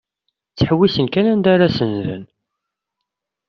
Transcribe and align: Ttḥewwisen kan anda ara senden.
Ttḥewwisen 0.51 1.07
kan 1.13 1.29
anda 1.33 1.49
ara 1.55 1.69
senden. 1.77 2.23